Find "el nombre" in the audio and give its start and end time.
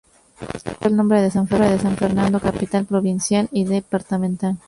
0.87-1.21